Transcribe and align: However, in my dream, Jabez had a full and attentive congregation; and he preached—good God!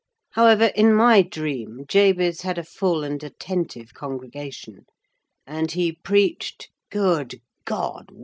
However, 0.31 0.71
in 0.75 0.95
my 0.95 1.21
dream, 1.21 1.85
Jabez 1.87 2.41
had 2.41 2.57
a 2.57 2.63
full 2.63 3.03
and 3.03 3.23
attentive 3.23 3.93
congregation; 3.93 4.87
and 5.45 5.71
he 5.71 5.91
preached—good 5.91 7.39
God! 7.65 8.09